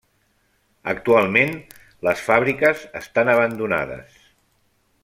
[0.93, 1.53] Actualment
[2.09, 4.21] les fàbriques estan abandonades.